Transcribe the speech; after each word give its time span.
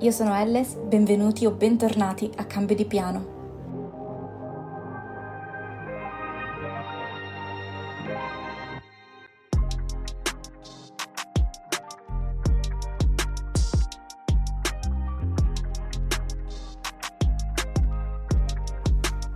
io 0.00 0.10
sono 0.10 0.34
Elles, 0.34 0.74
benvenuti 0.74 1.46
o 1.46 1.52
bentornati 1.52 2.30
a 2.36 2.44
Cambio 2.44 2.76
di 2.76 2.84
Piano. 2.84 3.34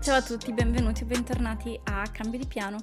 Ciao 0.02 0.16
a 0.16 0.22
tutti, 0.22 0.52
benvenuti 0.52 1.04
o 1.04 1.06
bentornati 1.06 1.80
a 1.84 2.02
Cambio 2.12 2.38
di 2.38 2.46
Piano. 2.46 2.78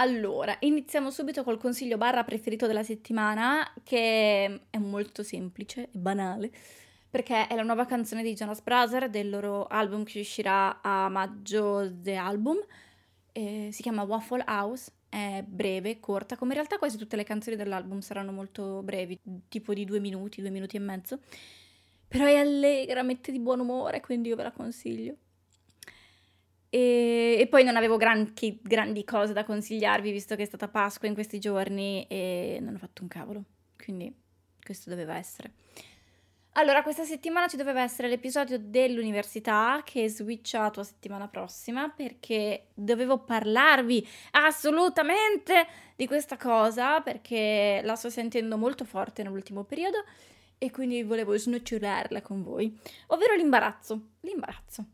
Allora, 0.00 0.56
iniziamo 0.60 1.10
subito 1.10 1.42
col 1.42 1.58
consiglio 1.58 1.96
barra 1.96 2.22
preferito 2.22 2.68
della 2.68 2.84
settimana, 2.84 3.68
che 3.82 4.60
è 4.70 4.78
molto 4.78 5.24
semplice 5.24 5.82
e 5.92 5.98
banale, 5.98 6.52
perché 7.10 7.48
è 7.48 7.56
la 7.56 7.64
nuova 7.64 7.84
canzone 7.84 8.22
di 8.22 8.32
Jonas 8.34 8.60
Brothers 8.60 9.06
del 9.10 9.28
loro 9.28 9.66
album 9.66 10.04
che 10.04 10.20
uscirà 10.20 10.80
a 10.82 11.08
maggio 11.08 11.90
The 11.92 12.14
Album. 12.14 12.58
Eh, 13.32 13.70
si 13.72 13.82
chiama 13.82 14.04
Waffle 14.04 14.44
House, 14.46 14.92
è 15.08 15.42
breve, 15.44 15.98
corta, 15.98 16.36
come 16.36 16.52
in 16.52 16.58
realtà 16.58 16.78
quasi 16.78 16.96
tutte 16.96 17.16
le 17.16 17.24
canzoni 17.24 17.56
dell'album 17.56 17.98
saranno 17.98 18.30
molto 18.30 18.82
brevi, 18.84 19.18
tipo 19.48 19.74
di 19.74 19.84
due 19.84 19.98
minuti, 19.98 20.40
due 20.40 20.50
minuti 20.50 20.76
e 20.76 20.80
mezzo. 20.80 21.18
Però 22.06 22.24
è 22.24 22.36
allegra, 22.36 23.02
mette 23.02 23.32
di 23.32 23.40
buon 23.40 23.58
umore, 23.58 24.00
quindi 24.00 24.28
io 24.28 24.36
ve 24.36 24.44
la 24.44 24.52
consiglio. 24.52 25.16
E, 26.70 27.36
e, 27.38 27.46
poi 27.46 27.64
non 27.64 27.76
avevo 27.76 27.96
granchi, 27.96 28.58
grandi 28.62 29.04
cose 29.04 29.32
da 29.32 29.44
consigliarvi, 29.44 30.10
visto 30.10 30.36
che 30.36 30.42
è 30.42 30.46
stata 30.46 30.68
Pasqua 30.68 31.08
in 31.08 31.14
questi 31.14 31.38
giorni 31.38 32.06
e 32.08 32.58
non 32.60 32.74
ho 32.74 32.78
fatto 32.78 33.02
un 33.02 33.08
cavolo. 33.08 33.42
Quindi 33.76 34.14
questo 34.62 34.90
doveva 34.90 35.16
essere. 35.16 35.52
Allora, 36.52 36.82
questa 36.82 37.04
settimana 37.04 37.46
ci 37.46 37.56
doveva 37.56 37.82
essere 37.82 38.08
l'episodio 38.08 38.58
dell'università 38.58 39.80
che 39.84 40.04
è 40.04 40.08
switchato 40.08 40.80
a 40.80 40.82
settimana 40.82 41.28
prossima 41.28 41.88
perché 41.88 42.70
dovevo 42.74 43.18
parlarvi 43.18 44.06
assolutamente 44.32 45.66
di 45.94 46.08
questa 46.08 46.36
cosa 46.36 47.00
perché 47.00 47.80
la 47.84 47.94
sto 47.94 48.10
sentendo 48.10 48.58
molto 48.58 48.84
forte 48.84 49.22
nell'ultimo 49.22 49.62
periodo 49.62 50.04
e 50.58 50.72
quindi 50.72 51.04
volevo 51.04 51.38
snocciolarla 51.38 52.22
con 52.22 52.42
voi, 52.42 52.76
ovvero 53.08 53.36
l'imbarazzo. 53.36 54.14
L'imbarazzo. 54.22 54.84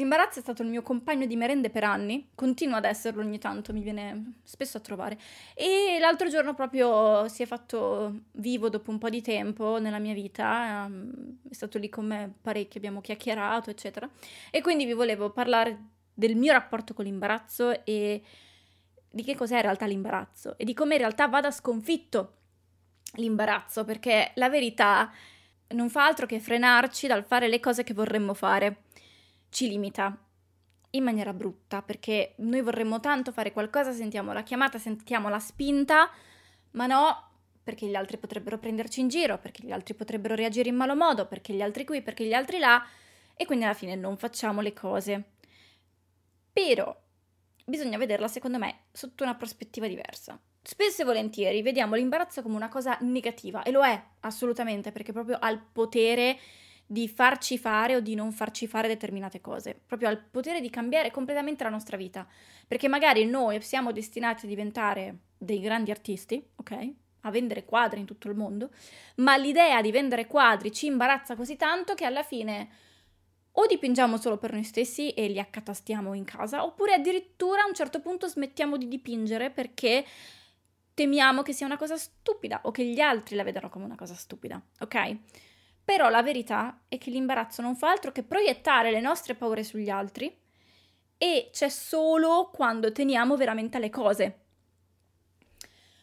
L'imbarazzo 0.00 0.38
è 0.38 0.42
stato 0.42 0.62
il 0.62 0.68
mio 0.70 0.80
compagno 0.80 1.26
di 1.26 1.36
merende 1.36 1.68
per 1.68 1.84
anni, 1.84 2.30
continua 2.34 2.78
ad 2.78 2.86
esserlo 2.86 3.20
ogni 3.20 3.38
tanto, 3.38 3.74
mi 3.74 3.82
viene 3.82 4.40
spesso 4.44 4.78
a 4.78 4.80
trovare. 4.80 5.18
E 5.54 5.98
l'altro 6.00 6.30
giorno 6.30 6.54
proprio 6.54 7.28
si 7.28 7.42
è 7.42 7.46
fatto 7.46 8.22
vivo 8.32 8.70
dopo 8.70 8.90
un 8.90 8.96
po' 8.96 9.10
di 9.10 9.20
tempo 9.20 9.78
nella 9.78 9.98
mia 9.98 10.14
vita, 10.14 10.86
um, 10.88 11.36
è 11.46 11.52
stato 11.52 11.76
lì 11.76 11.90
con 11.90 12.06
me 12.06 12.32
parecchio, 12.40 12.80
abbiamo 12.80 13.02
chiacchierato, 13.02 13.68
eccetera. 13.68 14.08
E 14.50 14.62
quindi 14.62 14.86
vi 14.86 14.94
volevo 14.94 15.32
parlare 15.32 15.78
del 16.14 16.34
mio 16.34 16.52
rapporto 16.52 16.94
con 16.94 17.04
l'imbarazzo 17.04 17.84
e 17.84 18.22
di 19.10 19.22
che 19.22 19.36
cos'è 19.36 19.56
in 19.56 19.62
realtà 19.62 19.84
l'imbarazzo 19.84 20.56
e 20.56 20.64
di 20.64 20.72
come 20.72 20.94
in 20.94 21.00
realtà 21.00 21.28
vada 21.28 21.50
sconfitto 21.50 22.36
l'imbarazzo, 23.16 23.84
perché 23.84 24.30
la 24.36 24.48
verità 24.48 25.12
non 25.74 25.90
fa 25.90 26.06
altro 26.06 26.24
che 26.24 26.40
frenarci 26.40 27.06
dal 27.06 27.22
fare 27.22 27.48
le 27.48 27.60
cose 27.60 27.84
che 27.84 27.92
vorremmo 27.92 28.32
fare 28.32 28.84
ci 29.50 29.68
limita 29.68 30.16
in 30.92 31.04
maniera 31.04 31.32
brutta 31.32 31.82
perché 31.82 32.34
noi 32.38 32.62
vorremmo 32.62 32.98
tanto 33.00 33.30
fare 33.32 33.52
qualcosa, 33.52 33.92
sentiamo 33.92 34.32
la 34.32 34.42
chiamata, 34.42 34.78
sentiamo 34.78 35.28
la 35.28 35.38
spinta, 35.38 36.10
ma 36.72 36.86
no, 36.86 37.30
perché 37.62 37.86
gli 37.86 37.94
altri 37.94 38.16
potrebbero 38.16 38.58
prenderci 38.58 39.00
in 39.00 39.08
giro, 39.08 39.38
perché 39.38 39.64
gli 39.64 39.72
altri 39.72 39.94
potrebbero 39.94 40.34
reagire 40.34 40.68
in 40.68 40.76
malo 40.76 40.96
modo, 40.96 41.26
perché 41.26 41.52
gli 41.52 41.62
altri 41.62 41.84
qui, 41.84 42.02
perché 42.02 42.24
gli 42.24 42.32
altri 42.32 42.58
là, 42.58 42.84
e 43.36 43.44
quindi 43.46 43.64
alla 43.64 43.74
fine 43.74 43.94
non 43.94 44.16
facciamo 44.16 44.60
le 44.60 44.72
cose. 44.72 45.24
Però 46.52 46.94
bisogna 47.64 47.98
vederla, 47.98 48.26
secondo 48.26 48.58
me, 48.58 48.86
sotto 48.90 49.22
una 49.22 49.36
prospettiva 49.36 49.86
diversa. 49.86 50.40
Spesso 50.62 51.02
e 51.02 51.04
volentieri 51.04 51.62
vediamo 51.62 51.94
l'imbarazzo 51.94 52.42
come 52.42 52.56
una 52.56 52.68
cosa 52.68 52.98
negativa, 53.02 53.62
e 53.62 53.70
lo 53.70 53.84
è 53.84 54.02
assolutamente, 54.20 54.90
perché 54.90 55.12
proprio 55.12 55.36
ha 55.38 55.48
il 55.50 55.60
potere 55.60 56.38
di 56.92 57.06
farci 57.06 57.56
fare 57.56 57.94
o 57.94 58.00
di 58.00 58.16
non 58.16 58.32
farci 58.32 58.66
fare 58.66 58.88
determinate 58.88 59.40
cose, 59.40 59.80
proprio 59.86 60.08
al 60.08 60.18
potere 60.18 60.60
di 60.60 60.70
cambiare 60.70 61.12
completamente 61.12 61.62
la 61.62 61.70
nostra 61.70 61.96
vita, 61.96 62.26
perché 62.66 62.88
magari 62.88 63.24
noi 63.26 63.62
siamo 63.62 63.92
destinati 63.92 64.44
a 64.44 64.48
diventare 64.48 65.18
dei 65.38 65.60
grandi 65.60 65.92
artisti, 65.92 66.44
ok? 66.56 66.92
A 67.20 67.30
vendere 67.30 67.64
quadri 67.64 68.00
in 68.00 68.06
tutto 68.06 68.26
il 68.26 68.34
mondo, 68.34 68.70
ma 69.18 69.36
l'idea 69.36 69.80
di 69.80 69.92
vendere 69.92 70.26
quadri 70.26 70.72
ci 70.72 70.86
imbarazza 70.86 71.36
così 71.36 71.54
tanto 71.54 71.94
che 71.94 72.06
alla 72.06 72.24
fine 72.24 72.68
o 73.52 73.66
dipingiamo 73.66 74.16
solo 74.16 74.36
per 74.36 74.52
noi 74.52 74.64
stessi 74.64 75.10
e 75.10 75.28
li 75.28 75.38
accatastiamo 75.38 76.12
in 76.14 76.24
casa, 76.24 76.64
oppure 76.64 76.94
addirittura 76.94 77.62
a 77.62 77.68
un 77.68 77.74
certo 77.74 78.00
punto 78.00 78.26
smettiamo 78.26 78.76
di 78.76 78.88
dipingere 78.88 79.50
perché 79.50 80.04
temiamo 80.92 81.42
che 81.42 81.52
sia 81.52 81.66
una 81.66 81.76
cosa 81.76 81.96
stupida 81.96 82.62
o 82.64 82.72
che 82.72 82.84
gli 82.84 82.98
altri 82.98 83.36
la 83.36 83.44
vedano 83.44 83.68
come 83.68 83.84
una 83.84 83.94
cosa 83.94 84.14
stupida, 84.14 84.60
ok? 84.80 85.18
Però 85.90 86.08
la 86.08 86.22
verità 86.22 86.82
è 86.86 86.98
che 86.98 87.10
l'imbarazzo 87.10 87.62
non 87.62 87.74
fa 87.74 87.90
altro 87.90 88.12
che 88.12 88.22
proiettare 88.22 88.92
le 88.92 89.00
nostre 89.00 89.34
paure 89.34 89.64
sugli 89.64 89.90
altri 89.90 90.32
e 91.18 91.50
c'è 91.52 91.68
solo 91.68 92.48
quando 92.54 92.92
teniamo 92.92 93.36
veramente 93.36 93.80
le 93.80 93.90
cose. 93.90 94.38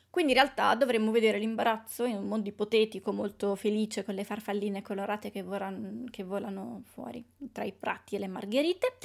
Quindi 0.09 0.33
in 0.33 0.39
realtà 0.39 0.75
dovremmo 0.75 1.09
vedere 1.11 1.39
l'imbarazzo 1.39 2.03
in 2.03 2.17
un 2.17 2.27
mondo 2.27 2.49
ipotetico 2.49 3.13
molto 3.13 3.55
felice 3.55 4.03
con 4.03 4.13
le 4.13 4.25
farfalline 4.25 4.81
colorate 4.81 5.31
che, 5.31 5.41
voran, 5.41 6.05
che 6.11 6.23
volano 6.25 6.81
fuori 6.83 7.25
tra 7.53 7.63
i 7.63 7.71
prati 7.71 8.17
e 8.17 8.19
le 8.19 8.27
margherite. 8.27 8.97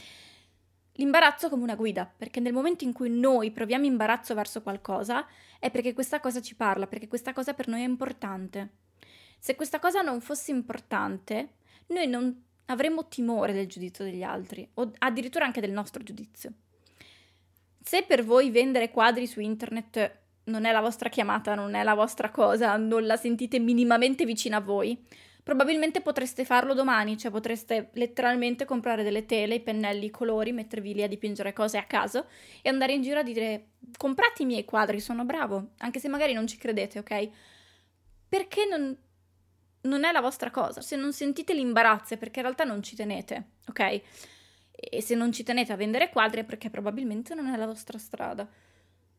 L'imbarazzo 0.94 1.48
come 1.48 1.62
una 1.62 1.76
guida, 1.76 2.12
perché 2.16 2.40
nel 2.40 2.52
momento 2.52 2.82
in 2.82 2.92
cui 2.92 3.08
noi 3.08 3.52
proviamo 3.52 3.84
imbarazzo 3.84 4.34
verso 4.34 4.62
qualcosa 4.62 5.28
è 5.60 5.70
perché 5.70 5.92
questa 5.92 6.18
cosa 6.18 6.40
ci 6.42 6.56
parla, 6.56 6.88
perché 6.88 7.06
questa 7.06 7.32
cosa 7.32 7.54
per 7.54 7.68
noi 7.68 7.82
è 7.82 7.86
importante. 7.86 8.90
Se 9.42 9.56
questa 9.56 9.80
cosa 9.80 10.02
non 10.02 10.20
fosse 10.20 10.52
importante, 10.52 11.54
noi 11.88 12.06
non 12.06 12.44
avremmo 12.66 13.08
timore 13.08 13.52
del 13.52 13.66
giudizio 13.66 14.04
degli 14.04 14.22
altri, 14.22 14.68
o 14.74 14.92
addirittura 14.98 15.44
anche 15.44 15.60
del 15.60 15.72
nostro 15.72 16.04
giudizio. 16.04 16.52
Se 17.82 18.04
per 18.04 18.22
voi 18.24 18.52
vendere 18.52 18.92
quadri 18.92 19.26
su 19.26 19.40
internet 19.40 20.18
non 20.44 20.64
è 20.64 20.70
la 20.70 20.80
vostra 20.80 21.08
chiamata, 21.08 21.56
non 21.56 21.74
è 21.74 21.82
la 21.82 21.94
vostra 21.94 22.30
cosa, 22.30 22.76
non 22.76 23.04
la 23.04 23.16
sentite 23.16 23.58
minimamente 23.58 24.24
vicina 24.24 24.58
a 24.58 24.60
voi, 24.60 24.96
probabilmente 25.42 26.02
potreste 26.02 26.44
farlo 26.44 26.72
domani, 26.72 27.18
cioè 27.18 27.32
potreste 27.32 27.90
letteralmente 27.94 28.64
comprare 28.64 29.02
delle 29.02 29.26
tele, 29.26 29.56
i 29.56 29.60
pennelli, 29.60 30.04
i 30.06 30.10
colori, 30.10 30.52
mettervi 30.52 30.94
lì 30.94 31.02
a 31.02 31.08
dipingere 31.08 31.52
cose 31.52 31.78
a 31.78 31.84
caso 31.84 32.26
e 32.62 32.68
andare 32.68 32.92
in 32.92 33.02
giro 33.02 33.18
a 33.18 33.24
dire 33.24 33.70
comprate 33.96 34.44
i 34.44 34.46
miei 34.46 34.64
quadri, 34.64 35.00
sono 35.00 35.24
bravo, 35.24 35.70
anche 35.78 35.98
se 35.98 36.06
magari 36.06 36.32
non 36.32 36.46
ci 36.46 36.58
credete, 36.58 37.00
ok? 37.00 37.28
Perché 38.28 38.66
non, 38.70 38.96
non 39.82 40.04
è 40.04 40.12
la 40.12 40.20
vostra 40.20 40.50
cosa. 40.50 40.80
Se 40.80 40.96
non 40.96 41.12
sentite 41.12 41.54
l'imbarazzo 41.54 42.14
è 42.14 42.16
perché 42.16 42.40
in 42.40 42.46
realtà 42.46 42.64
non 42.64 42.82
ci 42.82 42.96
tenete, 42.96 43.50
ok? 43.68 44.00
E 44.70 45.02
se 45.02 45.14
non 45.14 45.32
ci 45.32 45.42
tenete 45.42 45.72
a 45.72 45.76
vendere 45.76 46.10
quadri 46.10 46.40
è 46.40 46.44
perché 46.44 46.70
probabilmente 46.70 47.34
non 47.34 47.46
è 47.46 47.56
la 47.56 47.66
vostra 47.66 47.98
strada. 47.98 48.48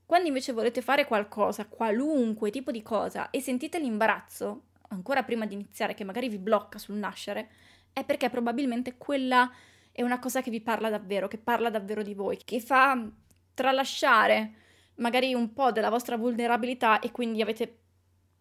Quando 0.05 0.27
invece 0.27 0.51
volete 0.51 0.81
fare 0.81 1.05
qualcosa, 1.05 1.65
qualunque 1.65 2.51
tipo 2.51 2.71
di 2.71 2.83
cosa, 2.83 3.29
e 3.29 3.39
sentite 3.39 3.79
l'imbarazzo, 3.79 4.63
ancora 4.89 5.23
prima 5.23 5.45
di 5.45 5.53
iniziare, 5.53 5.93
che 5.93 6.03
magari 6.03 6.29
vi 6.29 6.37
blocca 6.37 6.77
sul 6.77 6.95
nascere, 6.95 7.49
è 7.93 8.03
perché 8.03 8.29
probabilmente 8.29 8.97
quella 8.97 9.51
è 9.91 10.01
una 10.01 10.19
cosa 10.19 10.41
che 10.41 10.49
vi 10.49 10.61
parla 10.61 10.89
davvero, 10.89 11.27
che 11.27 11.37
parla 11.37 11.69
davvero 11.69 12.03
di 12.03 12.13
voi, 12.13 12.37
che 12.43 12.59
fa 12.59 13.09
tralasciare 13.53 14.53
magari 14.95 15.33
un 15.33 15.53
po' 15.53 15.71
della 15.71 15.89
vostra 15.89 16.17
vulnerabilità 16.17 16.99
e 16.99 17.11
quindi 17.11 17.41
avete 17.41 17.82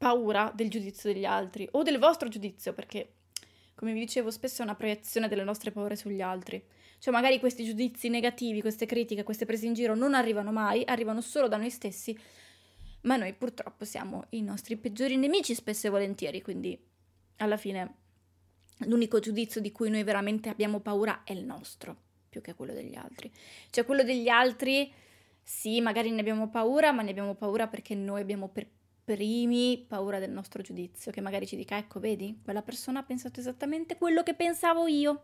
paura 0.03 0.51
del 0.53 0.69
giudizio 0.69 1.13
degli 1.13 1.25
altri 1.25 1.69
o 1.71 1.85
del 1.85 2.01
vostro 2.01 2.29
giudizio, 2.29 2.73
perché 2.73 3.19
come 3.77 3.93
vi 3.93 4.01
dicevo 4.01 4.33
spesso 4.33 4.61
è 4.61 4.65
una 4.65 4.75
proiezione 4.75 5.29
delle 5.29 5.45
nostre 5.45 5.71
paure 5.71 5.95
sugli 5.95 6.21
altri. 6.21 6.61
Cioè 6.99 7.15
magari 7.15 7.39
questi 7.39 7.63
giudizi 7.65 8.09
negativi, 8.09 8.61
queste 8.61 8.85
critiche, 8.85 9.23
queste 9.23 9.47
prese 9.47 9.67
in 9.67 9.75
giro 9.75 9.95
non 9.95 10.15
arrivano 10.15 10.51
mai, 10.51 10.83
arrivano 10.85 11.21
solo 11.21 11.47
da 11.47 11.57
noi 11.57 11.71
stessi, 11.71 12.19
ma 13.03 13.15
noi 13.15 13.33
purtroppo 13.35 13.85
siamo 13.85 14.25
i 14.31 14.43
nostri 14.43 14.77
peggiori 14.77 15.17
nemici 15.17 15.55
spesso 15.55 15.87
e 15.87 15.91
volentieri, 15.91 16.43
quindi 16.43 16.77
alla 17.37 17.57
fine 17.57 17.95
l'unico 18.87 19.21
giudizio 19.21 19.61
di 19.61 19.71
cui 19.71 19.89
noi 19.89 20.03
veramente 20.03 20.49
abbiamo 20.49 20.81
paura 20.81 21.23
è 21.23 21.31
il 21.31 21.45
nostro, 21.45 21.97
più 22.29 22.41
che 22.41 22.55
quello 22.55 22.73
degli 22.73 22.97
altri. 22.97 23.31
Cioè 23.71 23.85
quello 23.85 24.03
degli 24.03 24.29
altri, 24.29 24.93
sì, 25.45 25.81
magari 25.81 26.11
ne 26.11 26.19
abbiamo 26.19 26.49
paura, 26.49 26.91
ma 26.91 27.03
ne 27.03 27.11
abbiamo 27.11 27.37
paura 27.37 27.69
perché 27.69 27.95
noi 27.95 28.21
abbiamo 28.21 28.49
per 28.49 28.67
primi 29.05 29.85
paura 29.87 30.19
del 30.19 30.31
nostro 30.31 30.63
giudizio, 30.63 31.11
che 31.11 31.21
magari 31.21 31.47
ci 31.47 31.57
dica, 31.57 31.77
ecco, 31.77 32.01
vedi, 32.01 32.41
quella 32.43 32.63
persona 32.63 33.01
ha 33.01 33.03
pensato 33.03 33.41
esattamente 33.41 33.97
quello 33.97 34.23
che 34.23 34.35
pensavo 34.35 34.87
io, 34.87 35.23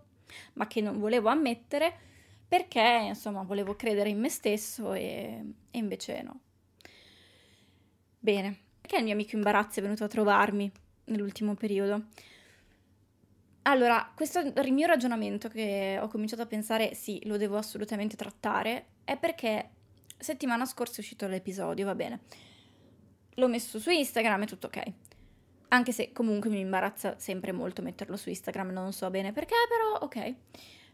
ma 0.55 0.67
che 0.67 0.81
non 0.81 0.99
volevo 0.99 1.29
ammettere 1.29 2.07
perché, 2.49 3.05
insomma, 3.09 3.43
volevo 3.43 3.77
credere 3.77 4.09
in 4.09 4.19
me 4.19 4.29
stesso 4.29 4.95
e, 4.95 5.45
e 5.71 5.79
invece 5.79 6.23
no. 6.23 6.41
Bene, 8.19 8.59
perché 8.81 8.97
il 8.97 9.05
mio 9.05 9.13
amico 9.13 9.37
imbarazzo 9.37 9.79
è 9.79 9.83
venuto 9.83 10.05
a 10.05 10.09
trovarmi 10.09 10.71
nell'ultimo 11.05 11.55
periodo? 11.55 12.07
Allora, 13.63 14.11
questo 14.15 14.53
mio 14.71 14.87
ragionamento 14.87 15.49
che 15.49 15.99
ho 16.01 16.09
cominciato 16.09 16.41
a 16.41 16.47
pensare, 16.47 16.95
sì, 16.95 17.21
lo 17.27 17.37
devo 17.37 17.59
assolutamente 17.59 18.17
trattare, 18.17 18.87
è 19.05 19.19
perché 19.19 19.71
settimana 20.17 20.65
scorsa 20.65 20.97
è 20.97 21.01
uscito 21.01 21.27
l'episodio, 21.27 21.85
va 21.85 21.95
bene. 21.95 22.21
L'ho 23.39 23.49
messo 23.49 23.79
su 23.79 23.91
Instagram 23.91 24.43
e 24.43 24.47
tutto 24.47 24.67
ok. 24.67 24.93
Anche 25.69 25.93
se 25.93 26.13
comunque 26.13 26.51
mi 26.51 26.61
imbarazza 26.61 27.19
sempre 27.19 27.53
molto 27.53 27.83
metterlo 27.83 28.17
su 28.17 28.29
Instagram, 28.29 28.71
non 28.71 28.93
so 28.93 29.09
bene 29.11 29.33
perché, 29.33 29.55
però 29.69 30.05
ok, 30.05 30.35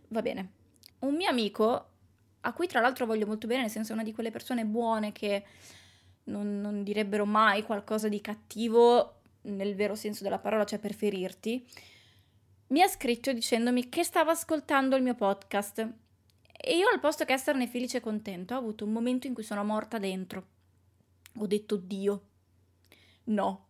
va 0.09 0.21
bene. 0.21 0.53
Un 1.01 1.15
mio 1.15 1.29
amico, 1.29 1.89
a 2.41 2.53
cui 2.53 2.67
tra 2.67 2.81
l'altro 2.81 3.07
voglio 3.07 3.27
molto 3.27 3.47
bene, 3.47 3.63
nel 3.63 3.71
senso 3.71 3.93
è 3.93 3.95
una 3.95 4.05
di 4.05 4.13
quelle 4.13 4.31
persone 4.31 4.65
buone 4.65 5.13
che 5.13 5.45
non, 6.25 6.61
non 6.61 6.83
direbbero 6.83 7.25
mai 7.25 7.63
qualcosa 7.63 8.09
di 8.09 8.21
cattivo 8.21 9.21
nel 9.43 9.75
vero 9.75 9.95
senso 9.95 10.23
della 10.23 10.39
parola, 10.39 10.65
cioè 10.65 10.79
per 10.79 10.95
ferirti, 10.95 11.67
mi 12.69 12.83
ha 12.83 12.89
scritto 12.89 13.33
dicendomi 13.33 13.89
che 13.89 14.05
stava 14.05 14.33
ascoltando 14.33 14.97
il 14.97 15.03
mio 15.03 15.15
podcast. 15.15 15.89
E 16.67 16.77
io 16.77 16.89
al 16.89 17.01
posto 17.01 17.25
che 17.25 17.33
esserne 17.33 17.67
felice 17.67 17.99
e 17.99 18.01
contento 18.01 18.55
ho 18.55 18.59
avuto 18.59 18.85
un 18.85 18.93
momento 18.93 19.27
in 19.27 19.35
cui 19.35 19.43
sono 19.43 19.65
morta 19.65 19.99
dentro. 19.99 20.47
Ho 21.39 21.47
detto 21.47 21.77
Dio. 21.77 22.23
No. 23.25 23.67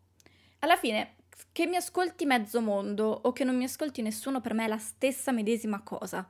Alla 0.60 0.76
fine, 0.76 1.16
che 1.52 1.66
mi 1.66 1.76
ascolti 1.76 2.26
mezzo 2.26 2.60
mondo 2.60 3.20
o 3.22 3.32
che 3.32 3.44
non 3.44 3.56
mi 3.56 3.64
ascolti 3.64 4.02
nessuno, 4.02 4.40
per 4.40 4.54
me 4.54 4.64
è 4.64 4.68
la 4.68 4.78
stessa 4.78 5.32
medesima 5.32 5.82
cosa. 5.82 6.28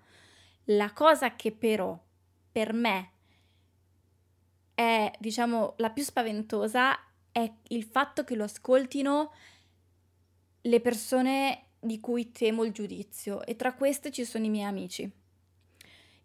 La 0.69 0.93
cosa 0.93 1.35
che 1.37 1.53
però 1.53 1.99
per 2.51 2.73
me 2.73 3.11
è, 4.75 5.11
diciamo, 5.19 5.75
la 5.79 5.91
più 5.91 6.03
spaventosa 6.03 6.99
è 7.31 7.53
il 7.69 7.85
fatto 7.85 8.25
che 8.25 8.35
lo 8.35 8.45
ascoltino 8.45 9.33
le 10.63 10.81
persone 10.81 11.67
di 11.79 12.01
cui 12.01 12.33
temo 12.33 12.65
il 12.65 12.73
giudizio 12.73 13.45
e 13.45 13.57
tra 13.57 13.75
queste 13.75 14.11
ci 14.11 14.25
sono 14.25 14.45
i 14.47 14.51
miei 14.51 14.65
amici. 14.65 15.11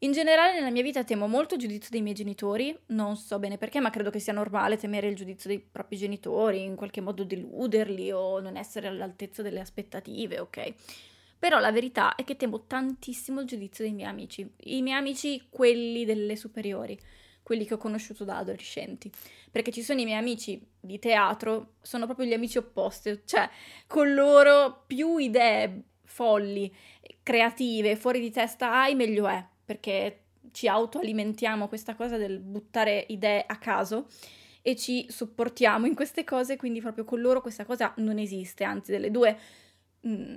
In 0.01 0.13
generale 0.13 0.54
nella 0.54 0.72
mia 0.72 0.81
vita 0.81 1.04
temo 1.04 1.28
molto 1.28 1.56
il 1.56 1.60
giudizio 1.60 1.90
dei 1.92 2.01
miei 2.01 2.16
genitori, 2.16 2.74
non 2.88 3.18
so 3.18 3.38
bene 3.38 3.57
perché, 3.57 3.81
ma 3.81 3.90
credo 3.90 4.10
che 4.10 4.19
sia 4.19 4.31
normale 4.31 4.78
temere 4.78 5.10
il 5.10 5.16
giudizio 5.16 5.50
dei 5.50 5.60
propri 5.60 5.98
genitori, 5.98 6.63
in 6.63 6.78
qualche 6.78 7.01
modo 7.01 7.25
deluderli 7.25 8.10
o 8.10 8.40
non 8.40 8.56
essere 8.56 8.88
all'altezza 8.88 9.42
delle 9.42 9.60
aspettative, 9.60 10.40
ok? 10.40 10.74
Però 11.38 11.60
la 11.60 11.74
verità 11.74 12.16
è 12.16 12.24
che 12.24 12.38
temo 12.38 12.66
tantissimo 12.66 13.42
il 13.42 13.48
giudizio 13.48 13.84
dei 13.84 13.94
miei 13.94 14.07
amici, 14.07 14.50
i 14.63 14.81
miei 14.81 14.98
amici 14.98 15.48
quelli 15.50 16.06
delle 16.06 16.38
superiori 16.38 16.98
quelli 17.50 17.66
che 17.66 17.74
ho 17.74 17.78
conosciuto 17.78 18.24
da 18.25 18.38
adolescenti. 18.38 19.12
Perché 19.50 19.72
ci 19.72 19.81
sono 19.81 20.00
i 20.00 20.06
miei 20.06 20.19
amici 20.19 20.63
di 20.80 21.00
teatro, 21.00 21.74
sono 21.81 22.06
proprio 22.06 22.28
gli 22.28 22.34
amici 22.34 22.60
opposti, 22.60 23.22
cioè 23.25 23.50
con 23.88 24.13
loro 24.13 24.84
più 24.86 25.18
idee 25.18 25.86
folli, 26.04 26.72
creative, 27.24 27.95
fuori 27.95 28.19
di 28.19 28.30
testa 28.30 28.72
hai, 28.72 28.94
meglio 28.94 29.28
è, 29.28 29.44
perché 29.69 30.21
ci 30.51 30.68
autoalimentiamo 30.68 31.68
questa 31.68 31.94
cosa 31.94 32.18
del 32.18 32.39
buttare 32.39 33.06
idee 33.10 33.44
a 33.45 33.57
caso 33.57 34.07
e 34.63 34.75
ci 34.75 35.06
supportiamo 35.07 35.86
in 35.86 35.94
queste 35.94 36.24
cose, 36.24 36.57
quindi 36.57 36.81
proprio 36.81 37.04
con 37.04 37.21
loro 37.21 37.39
questa 37.39 37.66
cosa 37.66 37.94
non 37.98 38.18
esiste, 38.18 38.63
anzi 38.63 38.89
delle 38.89 39.12
due 39.12 39.38
mh, 40.00 40.12
mm, 40.12 40.36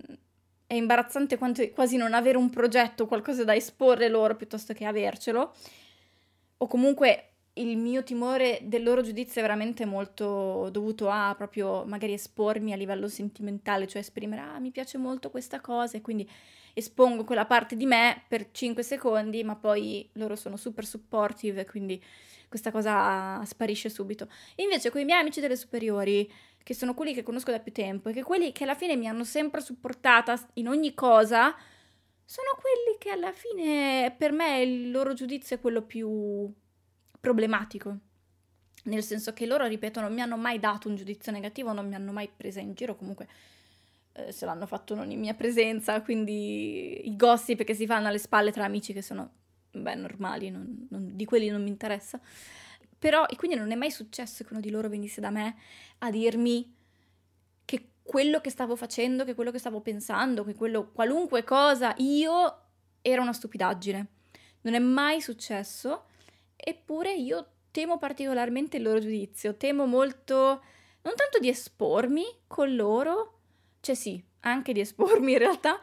è 0.66 0.74
imbarazzante 0.74 1.38
quanto, 1.38 1.66
quasi 1.70 1.96
non 1.96 2.12
avere 2.12 2.36
un 2.36 2.50
progetto, 2.50 3.06
qualcosa 3.06 3.42
da 3.42 3.54
esporre 3.54 4.10
loro 4.10 4.36
piuttosto 4.36 4.74
che 4.74 4.84
avercelo. 4.84 5.54
O 6.58 6.66
comunque 6.66 7.28
il 7.54 7.78
mio 7.78 8.02
timore 8.02 8.60
del 8.64 8.82
loro 8.82 9.00
giudizio 9.00 9.40
è 9.40 9.44
veramente 9.44 9.86
molto 9.86 10.68
dovuto 10.70 11.08
a 11.08 11.34
proprio 11.34 11.86
magari 11.86 12.12
espormi 12.12 12.72
a 12.72 12.76
livello 12.76 13.08
sentimentale, 13.08 13.86
cioè 13.86 14.02
esprimere 14.02 14.42
ah 14.42 14.58
mi 14.58 14.70
piace 14.70 14.98
molto 14.98 15.30
questa 15.30 15.60
cosa 15.60 15.96
e 15.96 16.02
quindi 16.02 16.28
espongo 16.74 17.24
quella 17.24 17.46
parte 17.46 17.76
di 17.76 17.86
me 17.86 18.22
per 18.28 18.50
5 18.50 18.82
secondi, 18.82 19.44
ma 19.44 19.56
poi 19.56 20.08
loro 20.14 20.36
sono 20.36 20.56
super 20.56 20.86
supportive, 20.86 21.64
quindi 21.66 22.02
questa 22.48 22.70
cosa 22.70 23.42
sparisce 23.44 23.88
subito. 23.88 24.28
invece 24.56 24.90
con 24.90 25.00
i 25.00 25.04
miei 25.04 25.20
amici 25.20 25.40
delle 25.40 25.56
superiori, 25.56 26.30
che 26.62 26.74
sono 26.74 26.94
quelli 26.94 27.14
che 27.14 27.22
conosco 27.22 27.50
da 27.50 27.58
più 27.58 27.72
tempo 27.72 28.08
e 28.08 28.12
che 28.12 28.22
quelli 28.22 28.52
che 28.52 28.64
alla 28.64 28.74
fine 28.74 28.94
mi 28.96 29.08
hanno 29.08 29.24
sempre 29.24 29.60
supportata 29.60 30.38
in 30.54 30.68
ogni 30.68 30.94
cosa, 30.94 31.54
sono 32.24 32.48
quelli 32.60 32.98
che 32.98 33.10
alla 33.10 33.32
fine 33.32 34.14
per 34.16 34.32
me 34.32 34.60
il 34.60 34.90
loro 34.90 35.12
giudizio 35.14 35.56
è 35.56 35.60
quello 35.60 35.82
più 35.82 36.52
problematico. 37.20 37.96
Nel 38.84 39.02
senso 39.02 39.32
che 39.32 39.46
loro, 39.46 39.66
ripeto, 39.66 40.00
non 40.00 40.12
mi 40.12 40.20
hanno 40.20 40.36
mai 40.36 40.58
dato 40.58 40.88
un 40.88 40.96
giudizio 40.96 41.30
negativo, 41.32 41.72
non 41.72 41.86
mi 41.88 41.94
hanno 41.94 42.12
mai 42.12 42.28
presa 42.34 42.60
in 42.60 42.74
giro, 42.74 42.96
comunque 42.96 43.28
eh, 44.12 44.32
se 44.32 44.44
l'hanno 44.44 44.66
fatto 44.66 44.94
non 44.94 45.10
in 45.10 45.20
mia 45.20 45.34
presenza, 45.34 46.00
quindi 46.02 47.06
i 47.06 47.16
gossip 47.16 47.64
che 47.64 47.74
si 47.74 47.86
fanno 47.86 48.08
alle 48.08 48.18
spalle 48.18 48.52
tra 48.52 48.64
amici 48.64 48.92
che 48.92 49.02
sono, 49.02 49.30
beh, 49.70 49.94
normali, 49.94 50.50
non, 50.50 50.86
non, 50.90 51.16
di 51.16 51.24
quelli 51.24 51.48
non 51.48 51.62
mi 51.62 51.70
interessa. 51.70 52.20
Però, 52.98 53.26
e 53.26 53.36
quindi 53.36 53.56
non 53.56 53.72
è 53.72 53.74
mai 53.74 53.90
successo 53.90 54.44
che 54.44 54.52
uno 54.52 54.60
di 54.60 54.70
loro 54.70 54.88
venisse 54.88 55.20
da 55.20 55.30
me 55.30 55.56
a 55.98 56.10
dirmi 56.10 56.80
quello 58.02 58.40
che 58.40 58.50
stavo 58.50 58.76
facendo, 58.76 59.24
che 59.24 59.34
quello 59.34 59.50
che 59.50 59.58
stavo 59.58 59.80
pensando, 59.80 60.44
che 60.44 60.54
quello, 60.54 60.90
qualunque 60.90 61.44
cosa, 61.44 61.94
io 61.98 62.60
era 63.00 63.22
una 63.22 63.32
stupidaggine. 63.32 64.06
Non 64.62 64.74
è 64.74 64.78
mai 64.78 65.20
successo, 65.20 66.06
eppure 66.56 67.14
io 67.14 67.46
temo 67.70 67.98
particolarmente 67.98 68.76
il 68.76 68.82
loro 68.82 68.98
giudizio, 68.98 69.56
temo 69.56 69.86
molto, 69.86 70.62
non 71.02 71.14
tanto 71.14 71.38
di 71.40 71.48
espormi 71.48 72.24
con 72.46 72.74
loro, 72.74 73.40
cioè 73.82 73.94
sì, 73.94 74.22
anche 74.40 74.72
di 74.72 74.80
espormi 74.80 75.32
in 75.32 75.38
realtà, 75.38 75.78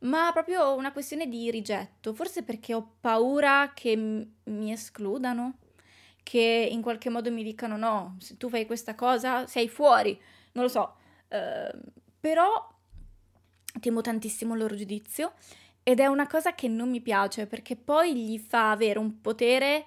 ma 0.00 0.30
proprio 0.32 0.74
una 0.74 0.92
questione 0.92 1.28
di 1.28 1.50
rigetto, 1.52 2.14
forse 2.14 2.42
perché 2.42 2.74
ho 2.74 2.96
paura 3.00 3.72
che 3.74 3.96
m- 3.96 4.26
mi 4.44 4.72
escludano, 4.72 5.58
che 6.24 6.68
in 6.70 6.82
qualche 6.82 7.10
modo 7.10 7.30
mi 7.30 7.44
dicano 7.44 7.76
no, 7.76 8.16
se 8.20 8.36
tu 8.36 8.48
fai 8.48 8.66
questa 8.66 8.94
cosa 8.96 9.46
sei 9.46 9.68
fuori, 9.68 10.18
non 10.52 10.64
lo 10.64 10.70
so, 10.70 10.96
Ehm, 11.32 11.80
però 12.20 12.68
temo 13.80 14.00
tantissimo 14.00 14.52
il 14.54 14.60
loro 14.60 14.74
giudizio 14.76 15.32
ed 15.82 15.98
è 16.00 16.06
una 16.06 16.26
cosa 16.26 16.54
che 16.54 16.68
non 16.68 16.90
mi 16.90 17.00
piace 17.00 17.46
perché 17.46 17.74
poi 17.76 18.14
gli 18.14 18.38
fa 18.38 18.70
avere 18.70 18.98
un 18.98 19.20
potere 19.20 19.86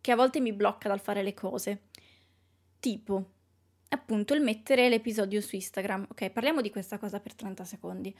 che 0.00 0.12
a 0.12 0.16
volte 0.16 0.40
mi 0.40 0.52
blocca 0.52 0.88
dal 0.88 1.00
fare 1.00 1.22
le 1.22 1.34
cose. 1.34 1.82
Tipo, 2.80 3.30
appunto, 3.92 4.34
il 4.34 4.40
mettere 4.40 4.88
l'episodio 4.88 5.40
su 5.40 5.54
Instagram. 5.54 6.06
Ok, 6.10 6.30
parliamo 6.30 6.60
di 6.60 6.70
questa 6.70 6.98
cosa 6.98 7.20
per 7.20 7.34
30 7.34 7.64
secondi. 7.64 8.14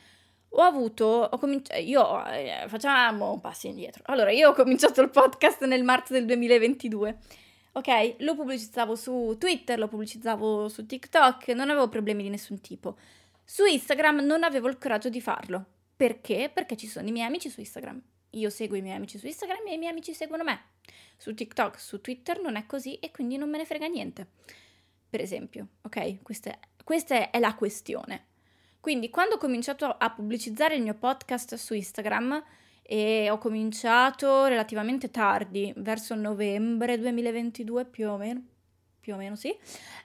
Ho 0.50 0.62
avuto, 0.62 1.04
ho 1.06 1.38
cominciato, 1.38 1.80
io, 1.80 2.24
eh, 2.26 2.64
facciamo 2.68 3.32
un 3.32 3.40
passo 3.40 3.66
indietro. 3.68 4.02
Allora, 4.06 4.30
io 4.30 4.50
ho 4.50 4.52
cominciato 4.52 5.00
il 5.00 5.08
podcast 5.08 5.64
nel 5.64 5.82
marzo 5.82 6.12
del 6.12 6.26
2022. 6.26 7.18
Ok, 7.72 8.16
lo 8.18 8.34
pubblicizzavo 8.34 8.94
su 8.94 9.36
Twitter, 9.38 9.78
lo 9.78 9.88
pubblicizzavo 9.88 10.68
su 10.68 10.84
TikTok, 10.84 11.48
non 11.48 11.70
avevo 11.70 11.88
problemi 11.88 12.22
di 12.22 12.28
nessun 12.28 12.60
tipo. 12.60 12.98
Su 13.44 13.64
Instagram 13.64 14.20
non 14.20 14.42
avevo 14.44 14.68
il 14.68 14.76
coraggio 14.76 15.08
di 15.08 15.22
farlo. 15.22 15.64
Perché? 15.96 16.50
Perché 16.52 16.76
ci 16.76 16.86
sono 16.86 17.08
i 17.08 17.12
miei 17.12 17.26
amici 17.26 17.48
su 17.48 17.60
Instagram. 17.60 18.00
Io 18.30 18.50
seguo 18.50 18.76
i 18.76 18.82
miei 18.82 18.96
amici 18.96 19.18
su 19.18 19.26
Instagram 19.26 19.66
e 19.68 19.74
i 19.74 19.78
miei 19.78 19.90
amici 19.90 20.12
seguono 20.12 20.44
me. 20.44 20.60
Su 21.16 21.32
TikTok, 21.34 21.80
su 21.80 22.00
Twitter 22.00 22.40
non 22.40 22.56
è 22.56 22.66
così 22.66 22.96
e 22.96 23.10
quindi 23.10 23.36
non 23.36 23.48
me 23.48 23.58
ne 23.58 23.64
frega 23.64 23.86
niente. 23.86 24.28
Per 25.12 25.20
esempio, 25.20 25.66
ok? 25.82 26.22
Questa 26.22 26.48
è, 26.52 26.58
questa 26.82 27.28
è 27.30 27.38
la 27.38 27.54
questione. 27.54 28.28
Quindi 28.80 29.10
quando 29.10 29.34
ho 29.34 29.38
cominciato 29.38 29.84
a 29.84 30.10
pubblicizzare 30.10 30.74
il 30.74 30.82
mio 30.82 30.94
podcast 30.94 31.54
su 31.56 31.74
Instagram, 31.74 32.42
e 32.82 33.28
ho 33.28 33.36
cominciato 33.36 34.46
relativamente 34.46 35.10
tardi, 35.10 35.70
verso 35.76 36.14
novembre 36.14 36.98
2022 36.98 37.84
più 37.84 38.08
o 38.08 38.16
meno, 38.16 38.42
più 39.00 39.12
o 39.12 39.18
meno 39.18 39.36
sì, 39.36 39.54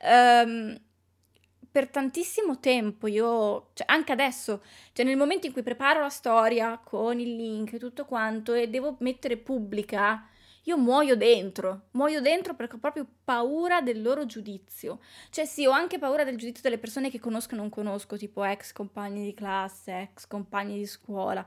um, 0.03 0.77
per 1.71 1.87
tantissimo 1.87 2.59
tempo 2.59 3.07
io, 3.07 3.69
cioè 3.75 3.87
anche 3.89 4.11
adesso, 4.11 4.61
cioè 4.91 5.05
nel 5.05 5.15
momento 5.15 5.47
in 5.47 5.53
cui 5.53 5.63
preparo 5.63 6.01
la 6.01 6.09
storia 6.09 6.77
con 6.83 7.17
il 7.17 7.33
link 7.33 7.71
e 7.71 7.79
tutto 7.79 8.03
quanto 8.03 8.53
e 8.53 8.67
devo 8.67 8.97
mettere 8.99 9.37
pubblica, 9.37 10.27
io 10.67 10.77
muoio 10.77 11.15
dentro, 11.15 11.87
muoio 11.91 12.19
dentro 12.19 12.53
perché 12.53 12.75
ho 12.75 12.79
proprio 12.79 13.07
paura 13.23 13.81
del 13.81 14.01
loro 14.01 14.25
giudizio. 14.25 14.99
Cioè 15.29 15.45
sì, 15.45 15.65
ho 15.65 15.71
anche 15.71 15.97
paura 15.97 16.25
del 16.25 16.35
giudizio 16.35 16.61
delle 16.61 16.77
persone 16.77 17.09
che 17.09 17.19
conosco 17.19 17.53
e 17.53 17.57
non 17.57 17.69
conosco, 17.69 18.17
tipo 18.17 18.43
ex 18.43 18.73
compagni 18.73 19.23
di 19.23 19.33
classe, 19.33 20.09
ex 20.11 20.27
compagni 20.27 20.77
di 20.77 20.85
scuola. 20.85 21.45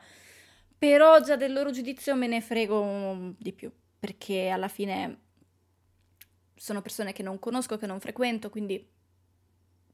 Però 0.78 1.20
già 1.20 1.36
del 1.36 1.52
loro 1.52 1.70
giudizio 1.70 2.16
me 2.16 2.26
ne 2.28 2.40
frego 2.40 3.34
di 3.36 3.52
più, 3.52 3.70
perché 3.98 4.48
alla 4.48 4.68
fine 4.68 5.18
sono 6.56 6.80
persone 6.80 7.12
che 7.12 7.22
non 7.22 7.38
conosco, 7.38 7.76
che 7.76 7.86
non 7.86 8.00
frequento, 8.00 8.48
quindi 8.48 8.88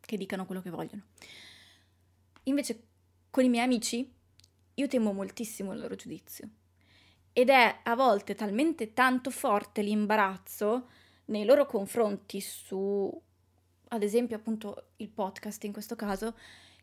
che 0.00 0.16
dicano 0.16 0.47
quello 0.47 0.62
che 0.62 0.71
vogliono. 0.71 1.02
Invece 2.45 2.83
con 3.30 3.42
i 3.42 3.49
miei 3.49 3.64
amici 3.64 4.09
io 4.75 4.87
temo 4.87 5.12
moltissimo 5.12 5.73
il 5.73 5.80
loro 5.80 5.97
giudizio 5.97 6.49
ed 7.38 7.50
è 7.50 7.81
a 7.83 7.95
volte 7.95 8.35
talmente 8.35 8.95
tanto 8.95 9.31
forte 9.31 9.83
l'imbarazzo 9.83 10.88
nei 11.26 11.45
loro 11.45 11.66
confronti 11.66 12.40
su, 12.40 13.12
ad 13.88 14.02
esempio, 14.02 14.37
appunto 14.37 14.93
il 14.97 15.11
podcast 15.11 15.62
in 15.64 15.73
questo 15.75 15.97
caso, 15.97 16.35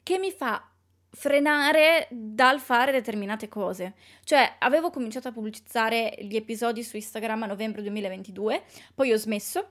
che 0.04 0.20
mi 0.20 0.32
fa 0.32 0.64
frenare 1.10 2.08
dal 2.12 2.60
fare 2.60 2.92
determinate 2.92 3.48
cose. 3.48 3.96
Cioè, 4.24 4.58
avevo 4.60 4.92
cominciato 4.92 5.30
a 5.30 5.32
pubblicizzare 5.32 6.18
gli 6.20 6.36
episodi 6.36 6.84
su 6.84 6.98
Instagram 6.98 7.42
a 7.42 7.48
novembre 7.48 7.82
2022, 7.82 8.64
poi 8.94 9.12
ho 9.12 9.18
smesso 9.18 9.70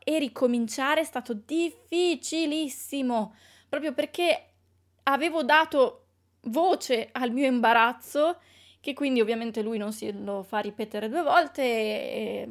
e 0.00 0.18
ricominciare 0.18 1.02
è 1.02 1.04
stato 1.04 1.32
difficilissimo, 1.32 3.36
proprio 3.68 3.92
perché 3.92 4.48
avevo 5.04 5.44
dato 5.44 6.06
voce 6.46 7.10
al 7.12 7.30
mio 7.30 7.46
imbarazzo 7.46 8.40
che 8.84 8.92
quindi 8.92 9.22
ovviamente 9.22 9.62
lui 9.62 9.78
non 9.78 9.94
si 9.94 10.12
lo 10.12 10.42
fa 10.42 10.58
ripetere 10.58 11.08
due 11.08 11.22
volte 11.22 11.62
e... 11.62 12.48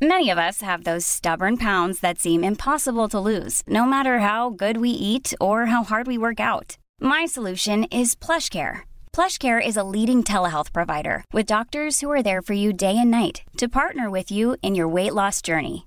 Many 0.00 0.30
of 0.30 0.38
us 0.38 0.62
have 0.62 0.84
those 0.84 1.04
stubborn 1.06 1.56
pounds 1.56 2.00
that 2.00 2.18
seem 2.18 2.42
impossible 2.42 3.08
to 3.08 3.20
lose, 3.20 3.62
no 3.66 3.84
matter 3.84 4.20
how 4.20 4.50
good 4.50 4.78
we 4.78 4.90
eat 4.90 5.34
or 5.38 5.66
how 5.66 5.84
hard 5.84 6.06
we 6.06 6.18
work 6.18 6.40
out. 6.40 6.76
My 6.98 7.26
solution 7.26 7.84
is 7.84 8.14
PlushCare. 8.14 8.82
PlushCare 9.12 9.64
is 9.64 9.76
a 9.76 9.84
leading 9.84 10.22
telehealth 10.24 10.72
provider 10.72 11.24
with 11.32 11.46
doctors 11.46 12.00
who 12.00 12.10
are 12.10 12.22
there 12.22 12.42
for 12.42 12.54
you 12.54 12.72
day 12.72 12.96
and 12.98 13.10
night 13.10 13.42
to 13.58 13.68
partner 13.68 14.10
with 14.10 14.30
you 14.30 14.56
in 14.62 14.74
your 14.74 14.88
weight 14.88 15.14
loss 15.14 15.40
journey. 15.42 15.86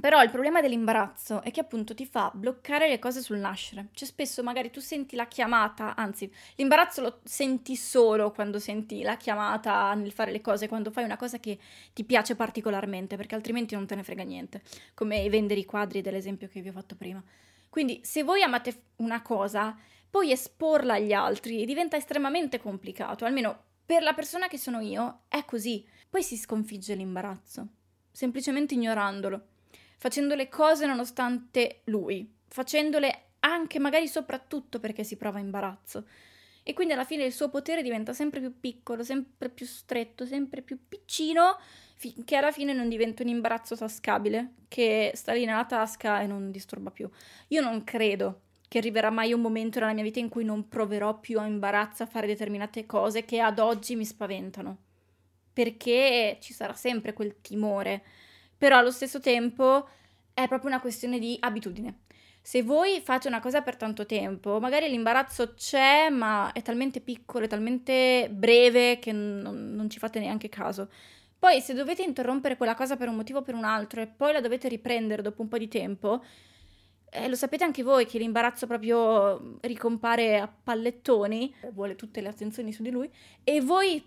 Però 0.00 0.22
il 0.22 0.30
problema 0.30 0.62
dell'imbarazzo 0.62 1.42
è 1.42 1.50
che 1.50 1.60
appunto 1.60 1.94
ti 1.94 2.06
fa 2.06 2.30
bloccare 2.34 2.88
le 2.88 2.98
cose 2.98 3.20
sul 3.20 3.36
nascere. 3.36 3.88
Cioè 3.92 4.08
spesso 4.08 4.42
magari 4.42 4.70
tu 4.70 4.80
senti 4.80 5.16
la 5.16 5.26
chiamata, 5.26 5.94
anzi 5.94 6.32
l'imbarazzo 6.56 7.02
lo 7.02 7.20
senti 7.24 7.76
solo 7.76 8.30
quando 8.32 8.58
senti 8.58 9.02
la 9.02 9.16
chiamata 9.16 9.92
nel 9.94 10.10
fare 10.10 10.32
le 10.32 10.40
cose, 10.40 10.66
quando 10.66 10.90
fai 10.90 11.04
una 11.04 11.18
cosa 11.18 11.38
che 11.38 11.58
ti 11.92 12.04
piace 12.04 12.34
particolarmente, 12.34 13.16
perché 13.16 13.34
altrimenti 13.34 13.74
non 13.74 13.86
te 13.86 13.94
ne 13.94 14.02
frega 14.02 14.22
niente, 14.22 14.62
come 14.94 15.28
vendere 15.28 15.60
i 15.60 15.64
quadri 15.66 16.00
dell'esempio 16.00 16.48
che 16.48 16.62
vi 16.62 16.68
ho 16.70 16.72
fatto 16.72 16.96
prima. 16.96 17.22
Quindi 17.68 18.00
se 18.02 18.22
voi 18.22 18.42
amate 18.42 18.84
una 18.96 19.20
cosa, 19.22 19.76
poi 20.10 20.32
esporla 20.32 20.94
agli 20.94 21.12
altri 21.12 21.64
diventa 21.64 21.96
estremamente 21.96 22.58
complicato, 22.58 23.24
almeno 23.24 23.64
per 23.84 24.02
la 24.02 24.14
persona 24.14 24.48
che 24.48 24.58
sono 24.58 24.80
io 24.80 25.22
è 25.28 25.44
così. 25.44 25.86
Poi 26.08 26.22
si 26.22 26.36
sconfigge 26.36 26.94
l'imbarazzo, 26.94 27.66
semplicemente 28.10 28.74
ignorandolo 28.74 29.46
facendo 30.02 30.34
le 30.34 30.48
cose 30.48 30.84
nonostante 30.84 31.82
lui, 31.84 32.28
facendole 32.48 33.26
anche 33.38 33.78
magari 33.78 34.08
soprattutto 34.08 34.80
perché 34.80 35.04
si 35.04 35.16
prova 35.16 35.38
imbarazzo. 35.38 36.08
E 36.64 36.72
quindi 36.72 36.92
alla 36.92 37.04
fine 37.04 37.22
il 37.22 37.32
suo 37.32 37.50
potere 37.50 37.82
diventa 37.82 38.12
sempre 38.12 38.40
più 38.40 38.58
piccolo, 38.58 39.04
sempre 39.04 39.48
più 39.48 39.64
stretto, 39.64 40.26
sempre 40.26 40.60
più 40.60 40.76
piccino, 40.88 41.56
finché 41.94 42.34
alla 42.34 42.50
fine 42.50 42.72
non 42.72 42.88
diventa 42.88 43.22
un 43.22 43.28
imbarazzo 43.28 43.76
tascabile, 43.76 44.54
che 44.66 45.12
sta 45.14 45.34
lì 45.34 45.44
nella 45.44 45.66
tasca 45.66 46.20
e 46.20 46.26
non 46.26 46.50
disturba 46.50 46.90
più. 46.90 47.08
Io 47.48 47.60
non 47.62 47.84
credo 47.84 48.40
che 48.66 48.78
arriverà 48.78 49.10
mai 49.10 49.32
un 49.32 49.40
momento 49.40 49.78
nella 49.78 49.92
mia 49.92 50.02
vita 50.02 50.18
in 50.18 50.28
cui 50.28 50.42
non 50.42 50.66
proverò 50.68 51.20
più 51.20 51.38
a 51.38 51.46
imbarazzo 51.46 52.02
a 52.02 52.06
fare 52.06 52.26
determinate 52.26 52.86
cose 52.86 53.24
che 53.24 53.38
ad 53.38 53.60
oggi 53.60 53.94
mi 53.94 54.04
spaventano. 54.04 54.78
Perché 55.52 56.38
ci 56.40 56.52
sarà 56.52 56.74
sempre 56.74 57.12
quel 57.12 57.40
timore 57.40 58.02
però 58.62 58.78
allo 58.78 58.92
stesso 58.92 59.18
tempo 59.18 59.88
è 60.32 60.46
proprio 60.46 60.70
una 60.70 60.80
questione 60.80 61.18
di 61.18 61.36
abitudine. 61.40 62.02
Se 62.40 62.62
voi 62.62 63.00
fate 63.00 63.26
una 63.26 63.40
cosa 63.40 63.60
per 63.60 63.74
tanto 63.74 64.06
tempo, 64.06 64.60
magari 64.60 64.88
l'imbarazzo 64.88 65.54
c'è, 65.54 66.10
ma 66.10 66.52
è 66.52 66.62
talmente 66.62 67.00
piccolo, 67.00 67.46
è 67.46 67.48
talmente 67.48 68.28
breve 68.30 69.00
che 69.00 69.10
non, 69.10 69.74
non 69.74 69.90
ci 69.90 69.98
fate 69.98 70.20
neanche 70.20 70.48
caso. 70.48 70.90
Poi 71.36 71.60
se 71.60 71.74
dovete 71.74 72.04
interrompere 72.04 72.56
quella 72.56 72.76
cosa 72.76 72.96
per 72.96 73.08
un 73.08 73.16
motivo 73.16 73.40
o 73.40 73.42
per 73.42 73.56
un 73.56 73.64
altro 73.64 74.00
e 74.00 74.06
poi 74.06 74.32
la 74.32 74.40
dovete 74.40 74.68
riprendere 74.68 75.22
dopo 75.22 75.42
un 75.42 75.48
po' 75.48 75.58
di 75.58 75.66
tempo, 75.66 76.22
eh, 77.10 77.28
lo 77.28 77.34
sapete 77.34 77.64
anche 77.64 77.82
voi 77.82 78.06
che 78.06 78.18
l'imbarazzo 78.18 78.68
proprio 78.68 79.58
ricompare 79.62 80.38
a 80.38 80.46
pallettoni, 80.46 81.52
vuole 81.72 81.96
tutte 81.96 82.20
le 82.20 82.28
attenzioni 82.28 82.72
su 82.72 82.84
di 82.84 82.90
lui, 82.90 83.10
e 83.42 83.60
voi 83.60 84.00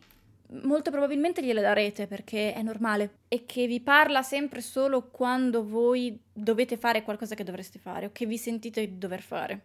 molto 0.63 0.91
probabilmente 0.91 1.43
gliele 1.43 1.61
darete 1.61 2.07
perché 2.07 2.53
è 2.53 2.61
normale 2.61 3.19
e 3.27 3.45
che 3.45 3.67
vi 3.67 3.79
parla 3.81 4.21
sempre 4.21 4.61
solo 4.61 5.09
quando 5.09 5.65
voi 5.65 6.19
dovete 6.31 6.77
fare 6.77 7.03
qualcosa 7.03 7.35
che 7.35 7.43
dovreste 7.43 7.79
fare 7.79 8.07
o 8.07 8.11
che 8.11 8.25
vi 8.25 8.37
sentite 8.37 8.81
di 8.87 8.97
dover 8.97 9.21
fare. 9.21 9.61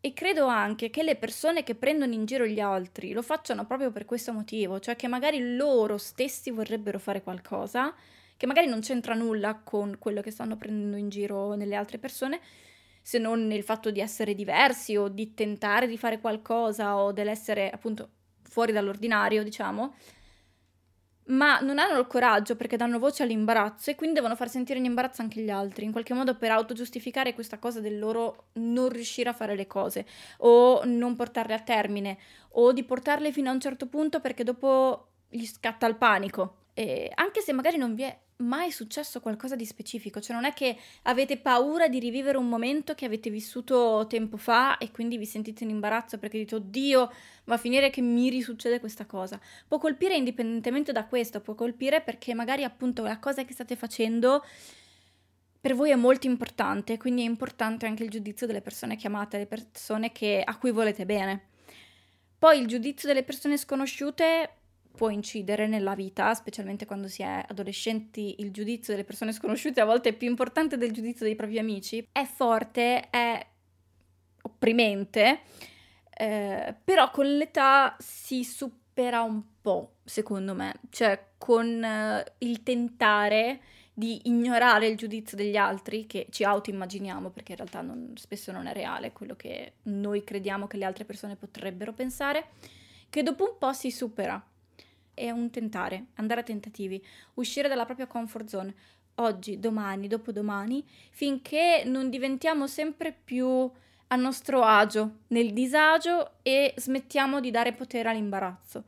E 0.00 0.12
credo 0.12 0.46
anche 0.46 0.90
che 0.90 1.02
le 1.02 1.16
persone 1.16 1.64
che 1.64 1.74
prendono 1.74 2.12
in 2.12 2.26
giro 2.26 2.46
gli 2.46 2.60
altri 2.60 3.12
lo 3.12 3.22
facciano 3.22 3.64
proprio 3.64 3.90
per 3.90 4.04
questo 4.04 4.32
motivo, 4.32 4.78
cioè 4.78 4.96
che 4.96 5.08
magari 5.08 5.56
loro 5.56 5.96
stessi 5.96 6.50
vorrebbero 6.50 6.98
fare 6.98 7.22
qualcosa 7.22 7.94
che 8.36 8.46
magari 8.46 8.66
non 8.66 8.80
c'entra 8.80 9.14
nulla 9.14 9.54
con 9.54 9.96
quello 9.98 10.20
che 10.20 10.30
stanno 10.30 10.56
prendendo 10.56 10.96
in 10.96 11.08
giro 11.08 11.54
nelle 11.54 11.76
altre 11.76 11.98
persone, 11.98 12.40
se 13.00 13.18
non 13.18 13.46
nel 13.46 13.62
fatto 13.62 13.90
di 13.90 14.00
essere 14.00 14.34
diversi 14.34 14.96
o 14.96 15.08
di 15.08 15.34
tentare 15.34 15.86
di 15.86 15.96
fare 15.96 16.20
qualcosa 16.20 16.96
o 16.98 17.12
dell'essere 17.12 17.70
appunto 17.70 18.10
fuori 18.48 18.72
dall'ordinario, 18.72 19.42
diciamo, 19.42 19.94
ma 21.26 21.58
non 21.60 21.78
hanno 21.78 21.98
il 21.98 22.06
coraggio 22.06 22.54
perché 22.54 22.76
danno 22.76 22.98
voce 22.98 23.22
all'imbarazzo 23.22 23.90
e 23.90 23.94
quindi 23.94 24.16
devono 24.16 24.36
far 24.36 24.50
sentire 24.50 24.78
in 24.78 24.84
imbarazzo 24.84 25.22
anche 25.22 25.40
gli 25.40 25.50
altri, 25.50 25.84
in 25.84 25.92
qualche 25.92 26.12
modo 26.12 26.36
per 26.36 26.50
autogiustificare 26.50 27.34
questa 27.34 27.58
cosa 27.58 27.80
del 27.80 27.98
loro 27.98 28.48
non 28.54 28.90
riuscire 28.90 29.30
a 29.30 29.32
fare 29.32 29.56
le 29.56 29.66
cose 29.66 30.06
o 30.38 30.82
non 30.84 31.16
portarle 31.16 31.54
a 31.54 31.60
termine 31.60 32.18
o 32.56 32.72
di 32.72 32.84
portarle 32.84 33.32
fino 33.32 33.48
a 33.48 33.52
un 33.52 33.60
certo 33.60 33.86
punto 33.86 34.20
perché 34.20 34.44
dopo 34.44 35.13
gli 35.28 35.46
scatta 35.46 35.86
il 35.86 35.96
panico. 35.96 36.58
E 36.74 37.10
anche 37.14 37.40
se 37.40 37.52
magari 37.52 37.76
non 37.76 37.94
vi 37.94 38.02
è 38.02 38.18
mai 38.36 38.72
successo 38.72 39.20
qualcosa 39.20 39.54
di 39.54 39.64
specifico, 39.64 40.20
cioè 40.20 40.34
non 40.34 40.44
è 40.44 40.52
che 40.52 40.76
avete 41.02 41.36
paura 41.36 41.88
di 41.88 42.00
rivivere 42.00 42.36
un 42.36 42.48
momento 42.48 42.94
che 42.94 43.04
avete 43.04 43.30
vissuto 43.30 44.06
tempo 44.08 44.36
fa 44.36 44.78
e 44.78 44.90
quindi 44.90 45.16
vi 45.16 45.26
sentite 45.26 45.62
in 45.62 45.70
imbarazzo 45.70 46.18
perché 46.18 46.38
dite 46.38 46.56
oddio, 46.56 47.12
va 47.44 47.54
a 47.54 47.58
finire 47.58 47.90
che 47.90 48.00
mi 48.00 48.28
risuccede 48.28 48.80
questa 48.80 49.06
cosa. 49.06 49.40
Può 49.68 49.78
colpire 49.78 50.16
indipendentemente 50.16 50.90
da 50.90 51.04
questo, 51.04 51.40
può 51.40 51.54
colpire 51.54 52.00
perché 52.00 52.34
magari 52.34 52.64
appunto 52.64 53.02
la 53.04 53.18
cosa 53.18 53.44
che 53.44 53.52
state 53.52 53.76
facendo 53.76 54.44
per 55.60 55.74
voi 55.74 55.90
è 55.90 55.96
molto 55.96 56.26
importante, 56.26 56.98
quindi 56.98 57.22
è 57.22 57.26
importante 57.26 57.86
anche 57.86 58.02
il 58.02 58.10
giudizio 58.10 58.46
delle 58.46 58.60
persone 58.60 58.96
che 58.96 59.06
amate, 59.06 59.38
le 59.38 59.46
persone 59.46 60.12
che, 60.12 60.42
a 60.44 60.58
cui 60.58 60.72
volete 60.72 61.06
bene. 61.06 61.44
Poi 62.38 62.60
il 62.60 62.66
giudizio 62.66 63.08
delle 63.08 63.22
persone 63.22 63.56
sconosciute 63.56 64.56
può 64.96 65.10
incidere 65.10 65.66
nella 65.66 65.94
vita, 65.94 66.32
specialmente 66.34 66.86
quando 66.86 67.08
si 67.08 67.22
è 67.22 67.44
adolescenti, 67.48 68.36
il 68.38 68.52
giudizio 68.52 68.92
delle 68.92 69.04
persone 69.04 69.32
sconosciute 69.32 69.80
a 69.80 69.84
volte 69.84 70.10
è 70.10 70.12
più 70.12 70.28
importante 70.28 70.76
del 70.76 70.92
giudizio 70.92 71.26
dei 71.26 71.34
propri 71.34 71.58
amici, 71.58 72.06
è 72.12 72.24
forte, 72.24 73.10
è 73.10 73.44
opprimente, 74.42 75.40
eh, 76.16 76.74
però 76.84 77.10
con 77.10 77.26
l'età 77.26 77.96
si 77.98 78.44
supera 78.44 79.22
un 79.22 79.42
po', 79.60 79.96
secondo 80.04 80.54
me, 80.54 80.74
cioè 80.90 81.30
con 81.38 81.82
eh, 81.82 82.24
il 82.38 82.62
tentare 82.62 83.60
di 83.92 84.22
ignorare 84.24 84.86
il 84.86 84.96
giudizio 84.96 85.36
degli 85.36 85.56
altri 85.56 86.06
che 86.06 86.26
ci 86.30 86.44
autoimmaginiamo 86.44 87.30
perché 87.30 87.52
in 87.52 87.58
realtà 87.58 87.80
non, 87.80 88.12
spesso 88.16 88.50
non 88.52 88.66
è 88.66 88.72
reale 88.72 89.12
quello 89.12 89.36
che 89.36 89.74
noi 89.84 90.24
crediamo 90.24 90.66
che 90.66 90.76
le 90.76 90.84
altre 90.84 91.04
persone 91.04 91.36
potrebbero 91.36 91.92
pensare, 91.92 92.50
che 93.08 93.22
dopo 93.22 93.44
un 93.44 93.56
po' 93.58 93.72
si 93.72 93.90
supera 93.90 94.44
è 95.14 95.30
un 95.30 95.50
tentare, 95.50 96.06
andare 96.14 96.40
a 96.40 96.44
tentativi, 96.44 97.02
uscire 97.34 97.68
dalla 97.68 97.84
propria 97.84 98.06
comfort 98.06 98.46
zone, 98.48 98.74
oggi, 99.16 99.58
domani, 99.58 100.08
dopodomani, 100.08 100.84
finché 101.10 101.82
non 101.86 102.10
diventiamo 102.10 102.66
sempre 102.66 103.12
più 103.12 103.70
a 104.08 104.16
nostro 104.16 104.62
agio 104.62 105.20
nel 105.28 105.52
disagio 105.52 106.32
e 106.42 106.74
smettiamo 106.76 107.40
di 107.40 107.50
dare 107.50 107.72
potere 107.72 108.08
all'imbarazzo. 108.08 108.84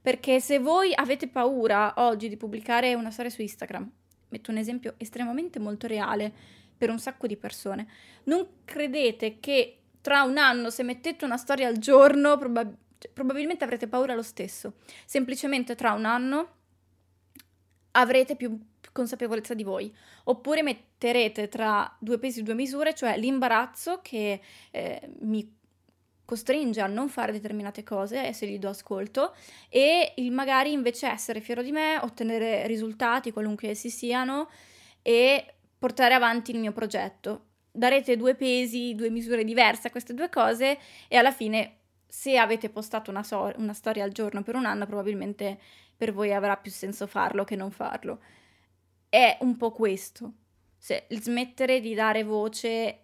Perché 0.00 0.40
se 0.40 0.58
voi 0.58 0.92
avete 0.94 1.28
paura 1.28 1.94
oggi 1.96 2.28
di 2.28 2.36
pubblicare 2.36 2.94
una 2.94 3.10
storia 3.10 3.30
su 3.30 3.42
Instagram, 3.42 3.90
metto 4.28 4.50
un 4.50 4.56
esempio 4.56 4.94
estremamente 4.98 5.58
molto 5.58 5.86
reale 5.86 6.32
per 6.76 6.90
un 6.90 6.98
sacco 6.98 7.26
di 7.26 7.36
persone, 7.36 7.88
non 8.24 8.46
credete 8.64 9.40
che 9.40 9.78
tra 10.00 10.22
un 10.22 10.38
anno 10.38 10.70
se 10.70 10.84
mettete 10.84 11.24
una 11.24 11.36
storia 11.36 11.66
al 11.66 11.78
giorno 11.78 12.36
probabilmente 12.36 12.84
cioè, 12.98 13.10
probabilmente 13.12 13.64
avrete 13.64 13.88
paura 13.88 14.14
lo 14.14 14.22
stesso. 14.22 14.74
Semplicemente 15.04 15.74
tra 15.74 15.92
un 15.92 16.04
anno 16.04 16.48
avrete 17.92 18.36
più 18.36 18.58
consapevolezza 18.92 19.54
di 19.54 19.62
voi. 19.62 19.94
Oppure 20.24 20.62
metterete 20.62 21.48
tra 21.48 21.94
due 22.00 22.18
pesi 22.18 22.40
e 22.40 22.42
due 22.42 22.54
misure, 22.54 22.94
cioè 22.94 23.18
l'imbarazzo 23.18 24.00
che 24.02 24.40
eh, 24.70 25.10
mi 25.20 25.54
costringe 26.24 26.80
a 26.80 26.86
non 26.86 27.08
fare 27.08 27.30
determinate 27.30 27.84
cose 27.84 28.32
se 28.32 28.48
gli 28.48 28.58
do 28.58 28.68
ascolto 28.68 29.32
e 29.68 30.12
il 30.16 30.32
magari 30.32 30.72
invece 30.72 31.06
essere 31.06 31.40
fiero 31.40 31.62
di 31.62 31.70
me, 31.70 31.98
ottenere 32.02 32.66
risultati 32.66 33.30
qualunque 33.30 33.68
essi 33.68 33.90
siano 33.90 34.50
e 35.02 35.54
portare 35.78 36.14
avanti 36.14 36.50
il 36.50 36.58
mio 36.58 36.72
progetto. 36.72 37.44
Darete 37.70 38.16
due 38.16 38.34
pesi, 38.34 38.94
due 38.94 39.10
misure 39.10 39.44
diverse 39.44 39.88
a 39.88 39.90
queste 39.90 40.14
due 40.14 40.28
cose 40.28 40.78
e 41.06 41.16
alla 41.16 41.30
fine 41.30 41.76
se 42.06 42.36
avete 42.36 42.70
postato 42.70 43.10
una, 43.10 43.22
so- 43.22 43.52
una 43.56 43.72
storia 43.72 44.04
al 44.04 44.12
giorno 44.12 44.42
per 44.42 44.54
un 44.54 44.64
anno, 44.64 44.86
probabilmente 44.86 45.58
per 45.96 46.12
voi 46.12 46.32
avrà 46.32 46.56
più 46.56 46.70
senso 46.70 47.06
farlo 47.06 47.44
che 47.44 47.56
non 47.56 47.70
farlo. 47.70 48.20
È 49.08 49.38
un 49.40 49.56
po' 49.56 49.72
questo. 49.72 50.32
Se, 50.76 51.06
smettere 51.08 51.80
di 51.80 51.94
dare 51.94 52.22
voce 52.22 53.00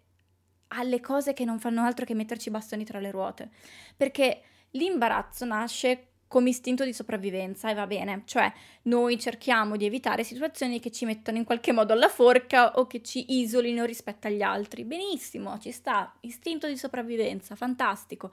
alle 0.69 1.01
cose 1.01 1.33
che 1.33 1.45
non 1.45 1.59
fanno 1.59 1.83
altro 1.83 2.05
che 2.05 2.15
metterci 2.15 2.51
bastoni 2.51 2.85
tra 2.85 2.99
le 2.99 3.11
ruote. 3.11 3.51
Perché 3.97 4.43
l'imbarazzo 4.71 5.45
nasce 5.45 6.09
come 6.33 6.49
istinto 6.49 6.85
di 6.85 6.95
sopravvivenza 6.95 7.69
e 7.69 7.75
va 7.75 7.87
bene, 7.87 8.23
cioè 8.25 8.51
noi 8.85 9.19
cerchiamo 9.19 9.77
di 9.77 9.85
evitare 9.85 10.25
situazioni 10.25 10.81
che 10.81 10.91
ci 10.91 11.05
mettono 11.05 11.37
in 11.37 11.45
qualche 11.45 11.73
modo 11.73 11.93
alla 11.93 12.09
forca 12.09 12.79
o 12.79 12.87
che 12.87 13.03
ci 13.03 13.39
isolino 13.41 13.85
rispetto 13.85 14.29
agli 14.29 14.41
altri. 14.41 14.85
Benissimo, 14.85 15.59
ci 15.59 15.71
sta, 15.73 16.11
istinto 16.21 16.67
di 16.67 16.79
sopravvivenza, 16.79 17.55
fantastico. 17.55 18.33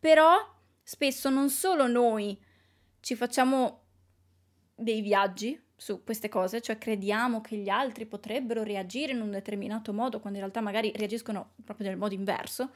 Però 0.00 0.34
spesso 0.82 1.28
non 1.28 1.50
solo 1.50 1.86
noi 1.86 2.36
ci 3.00 3.14
facciamo 3.14 3.82
dei 4.74 5.02
viaggi 5.02 5.60
su 5.76 6.02
queste 6.04 6.28
cose, 6.28 6.60
cioè 6.60 6.78
crediamo 6.78 7.40
che 7.40 7.56
gli 7.56 7.68
altri 7.68 8.06
potrebbero 8.06 8.62
reagire 8.62 9.12
in 9.12 9.20
un 9.20 9.30
determinato 9.30 9.92
modo 9.92 10.20
quando 10.20 10.38
in 10.38 10.44
realtà 10.44 10.60
magari 10.60 10.92
reagiscono 10.94 11.52
proprio 11.64 11.88
nel 11.88 11.96
modo 11.96 12.14
inverso, 12.14 12.72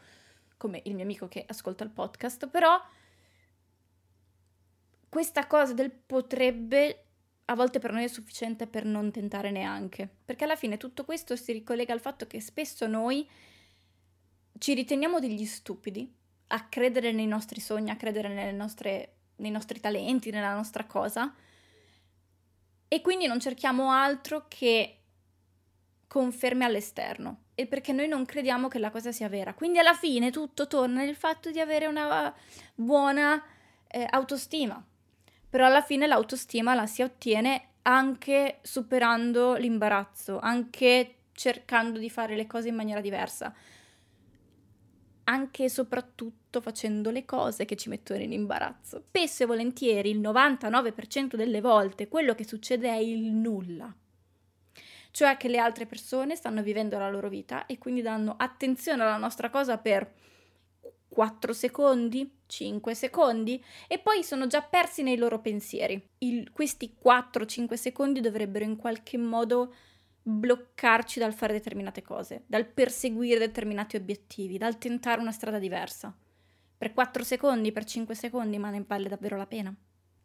come 0.56 0.80
il 0.84 0.94
mio 0.94 1.02
amico 1.02 1.28
che 1.28 1.44
ascolta 1.46 1.84
il 1.84 1.90
podcast, 1.90 2.48
però 2.48 2.80
questa 5.08 5.46
cosa 5.46 5.74
del 5.74 5.90
potrebbe 5.90 7.04
a 7.46 7.54
volte 7.54 7.78
per 7.78 7.92
noi 7.92 8.04
è 8.04 8.08
sufficiente 8.08 8.66
per 8.66 8.84
non 8.84 9.10
tentare 9.10 9.50
neanche, 9.50 10.08
perché 10.24 10.44
alla 10.44 10.56
fine 10.56 10.78
tutto 10.78 11.04
questo 11.04 11.36
si 11.36 11.52
ricollega 11.52 11.92
al 11.92 12.00
fatto 12.00 12.26
che 12.26 12.40
spesso 12.40 12.86
noi 12.86 13.28
ci 14.58 14.72
riteniamo 14.72 15.20
degli 15.20 15.44
stupidi 15.44 16.10
a 16.48 16.68
credere 16.68 17.12
nei 17.12 17.26
nostri 17.26 17.60
sogni, 17.60 17.90
a 17.90 17.96
credere 17.96 18.52
nostre, 18.52 19.14
nei 19.36 19.50
nostri 19.50 19.80
talenti, 19.80 20.30
nella 20.30 20.54
nostra 20.54 20.84
cosa. 20.84 21.34
E 22.86 23.00
quindi 23.00 23.26
non 23.26 23.40
cerchiamo 23.40 23.90
altro 23.90 24.44
che 24.48 24.98
conferme 26.06 26.64
all'esterno 26.64 27.42
e 27.56 27.66
perché 27.66 27.92
noi 27.92 28.06
non 28.06 28.24
crediamo 28.24 28.68
che 28.68 28.78
la 28.78 28.90
cosa 28.90 29.10
sia 29.10 29.28
vera. 29.28 29.54
Quindi 29.54 29.78
alla 29.78 29.94
fine 29.94 30.30
tutto 30.30 30.66
torna 30.66 31.02
nel 31.02 31.16
fatto 31.16 31.50
di 31.50 31.60
avere 31.60 31.86
una 31.86 32.32
buona 32.74 33.42
eh, 33.88 34.06
autostima. 34.10 34.82
Però 35.48 35.66
alla 35.66 35.82
fine 35.82 36.06
l'autostima 36.06 36.74
la 36.74 36.86
si 36.86 37.02
ottiene 37.02 37.68
anche 37.82 38.58
superando 38.62 39.54
l'imbarazzo, 39.54 40.38
anche 40.38 41.16
cercando 41.32 41.98
di 41.98 42.10
fare 42.10 42.36
le 42.36 42.46
cose 42.46 42.68
in 42.68 42.74
maniera 42.74 43.00
diversa 43.00 43.54
anche 45.24 45.64
e 45.64 45.68
soprattutto 45.68 46.60
facendo 46.60 47.10
le 47.10 47.24
cose 47.24 47.64
che 47.64 47.76
ci 47.76 47.88
mettono 47.88 48.20
in 48.20 48.32
imbarazzo. 48.32 49.02
Spesso 49.06 49.42
e 49.42 49.46
volentieri, 49.46 50.10
il 50.10 50.20
99% 50.20 51.36
delle 51.36 51.60
volte, 51.60 52.08
quello 52.08 52.34
che 52.34 52.46
succede 52.46 52.88
è 52.88 52.96
il 52.96 53.32
nulla. 53.32 53.94
Cioè 55.10 55.36
che 55.36 55.48
le 55.48 55.58
altre 55.58 55.86
persone 55.86 56.34
stanno 56.34 56.62
vivendo 56.62 56.98
la 56.98 57.08
loro 57.08 57.28
vita 57.28 57.66
e 57.66 57.78
quindi 57.78 58.02
danno 58.02 58.34
attenzione 58.36 59.02
alla 59.02 59.16
nostra 59.16 59.48
cosa 59.48 59.78
per 59.78 60.12
4 61.08 61.52
secondi, 61.52 62.38
5 62.46 62.94
secondi 62.94 63.64
e 63.86 64.00
poi 64.00 64.24
sono 64.24 64.48
già 64.48 64.60
persi 64.60 65.02
nei 65.04 65.16
loro 65.16 65.40
pensieri. 65.40 66.08
Il, 66.18 66.50
questi 66.50 66.96
4-5 67.02 67.74
secondi 67.74 68.20
dovrebbero 68.20 68.64
in 68.64 68.74
qualche 68.74 69.16
modo 69.16 69.72
bloccarci 70.26 71.18
dal 71.18 71.34
fare 71.34 71.52
determinate 71.52 72.00
cose, 72.00 72.44
dal 72.46 72.66
perseguire 72.66 73.38
determinati 73.38 73.96
obiettivi, 73.96 74.56
dal 74.56 74.78
tentare 74.78 75.20
una 75.20 75.32
strada 75.32 75.58
diversa. 75.58 76.16
Per 76.76 76.94
4 76.94 77.22
secondi, 77.22 77.72
per 77.72 77.84
5 77.84 78.14
secondi, 78.14 78.58
ma 78.58 78.70
ne 78.70 78.82
vale 78.86 79.08
davvero 79.08 79.36
la 79.36 79.46
pena. 79.46 79.74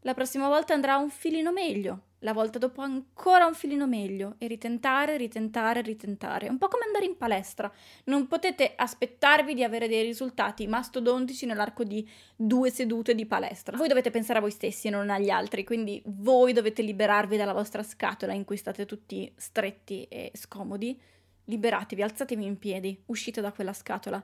La 0.04 0.14
prossima 0.14 0.48
volta 0.48 0.74
andrà 0.74 0.98
un 0.98 1.10
filino 1.10 1.52
meglio, 1.52 2.04
la 2.20 2.34
volta 2.34 2.58
dopo 2.58 2.82
ancora 2.82 3.46
un 3.46 3.54
filino 3.54 3.88
meglio 3.88 4.36
e 4.38 4.48
ritentare, 4.48 5.18
ritentare, 5.18 5.82
ritentare. 5.82 6.50
Un 6.50 6.58
po' 6.58 6.68
come 6.68 6.86
andare 6.86 7.06
in 7.06 7.18
palestra. 7.18 7.72
Non 8.06 8.28
potete 8.28 8.74
aspettarvi 8.76 9.54
di 9.54 9.64
avere 9.64 9.88
dei 9.88 10.04
risultati 10.04 10.68
mastodontici 10.68 11.46
nell'arco 11.46 11.84
di 11.84 12.08
due 12.36 12.70
sedute 12.72 13.16
di 13.16 13.26
palestra. 13.26 13.78
Voi 13.78 13.88
dovete 13.88 14.10
pensare 14.10 14.40
a 14.40 14.42
voi 14.42 14.52
stessi 14.52 14.88
e 14.88 14.92
non 14.92 15.10
agli 15.10 15.30
altri, 15.30 15.64
quindi 15.64 16.02
voi 16.06 16.52
dovete 16.52 16.82
liberarvi 16.82 17.38
dalla 17.38 17.54
vostra 17.54 17.84
scatola 17.84 18.34
in 18.34 18.44
cui 18.44 18.58
state 18.58 18.86
tutti 18.86 19.32
stretti 19.36 20.04
e 20.04 20.32
scomodi. 20.34 21.00
Liberatevi, 21.46 22.02
alzatevi 22.02 22.46
in 22.46 22.58
piedi, 22.58 23.02
uscite 23.08 23.40
da 23.42 23.52
quella 23.52 23.74
scatola. 23.74 24.22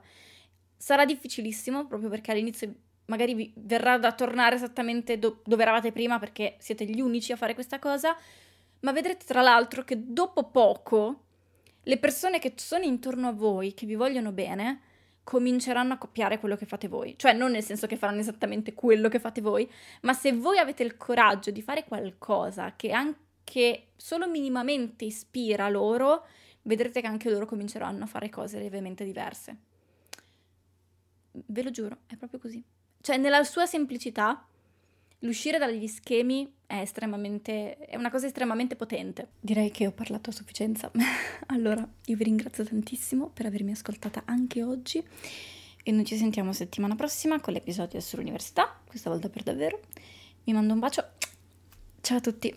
Sarà 0.76 1.06
difficilissimo 1.06 1.86
proprio 1.86 2.10
perché 2.10 2.30
all'inizio 2.32 2.74
magari 3.06 3.34
vi 3.34 3.52
verrà 3.56 3.98
da 3.98 4.12
tornare 4.12 4.56
esattamente 4.56 5.18
do- 5.18 5.40
dove 5.44 5.62
eravate 5.62 5.92
prima 5.92 6.18
perché 6.18 6.56
siete 6.58 6.84
gli 6.84 7.00
unici 7.00 7.32
a 7.32 7.36
fare 7.36 7.54
questa 7.54 7.78
cosa, 7.78 8.16
ma 8.80 8.92
vedrete 8.92 9.24
tra 9.24 9.42
l'altro 9.42 9.84
che 9.84 10.12
dopo 10.12 10.44
poco 10.44 11.22
le 11.82 11.98
persone 11.98 12.38
che 12.38 12.54
sono 12.56 12.84
intorno 12.84 13.28
a 13.28 13.32
voi, 13.32 13.74
che 13.74 13.86
vi 13.86 13.94
vogliono 13.94 14.32
bene, 14.32 14.80
cominceranno 15.22 15.94
a 15.94 15.98
copiare 15.98 16.38
quello 16.38 16.56
che 16.56 16.66
fate 16.66 16.88
voi. 16.88 17.14
Cioè, 17.16 17.32
non 17.32 17.52
nel 17.52 17.62
senso 17.62 17.86
che 17.86 17.96
faranno 17.96 18.20
esattamente 18.20 18.74
quello 18.74 19.08
che 19.08 19.18
fate 19.18 19.40
voi, 19.40 19.68
ma 20.02 20.12
se 20.12 20.32
voi 20.32 20.58
avete 20.58 20.82
il 20.82 20.96
coraggio 20.96 21.50
di 21.50 21.62
fare 21.62 21.84
qualcosa 21.84 22.74
che 22.76 22.90
anche 22.92 23.88
solo 23.96 24.28
minimamente 24.28 25.04
ispira 25.04 25.68
loro, 25.68 26.26
vedrete 26.62 27.00
che 27.00 27.06
anche 27.06 27.30
loro 27.30 27.46
cominceranno 27.46 28.04
a 28.04 28.06
fare 28.06 28.28
cose 28.30 28.58
lievemente 28.58 29.04
diverse. 29.04 29.56
Ve 31.32 31.62
lo 31.62 31.70
giuro, 31.70 31.98
è 32.06 32.16
proprio 32.16 32.38
così. 32.40 32.62
Cioè, 33.06 33.18
nella 33.18 33.44
sua 33.44 33.66
semplicità, 33.66 34.44
l'uscire 35.20 35.58
dagli 35.58 35.86
schemi 35.86 36.52
è 36.66 36.80
estremamente 36.80 37.76
è 37.76 37.94
una 37.94 38.10
cosa 38.10 38.26
estremamente 38.26 38.74
potente. 38.74 39.28
Direi 39.38 39.70
che 39.70 39.86
ho 39.86 39.92
parlato 39.92 40.30
a 40.30 40.32
sufficienza. 40.32 40.90
allora, 41.46 41.88
io 42.06 42.16
vi 42.16 42.24
ringrazio 42.24 42.64
tantissimo 42.64 43.28
per 43.28 43.46
avermi 43.46 43.70
ascoltata 43.70 44.22
anche 44.24 44.64
oggi 44.64 45.00
e 45.84 45.92
noi 45.92 46.04
ci 46.04 46.16
sentiamo 46.16 46.52
settimana 46.52 46.96
prossima 46.96 47.38
con 47.38 47.52
l'episodio 47.52 48.00
sull'università, 48.00 48.76
questa 48.84 49.08
volta 49.08 49.28
per 49.28 49.44
davvero. 49.44 49.82
Vi 50.42 50.52
mando 50.52 50.72
un 50.72 50.80
bacio. 50.80 51.10
Ciao 52.00 52.16
a 52.16 52.20
tutti. 52.20 52.56